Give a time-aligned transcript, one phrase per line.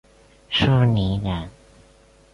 [0.49, 1.47] 舒磷人。